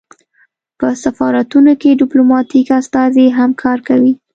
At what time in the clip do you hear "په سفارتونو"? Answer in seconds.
0.79-1.71